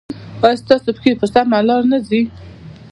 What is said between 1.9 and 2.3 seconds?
نه ځي؟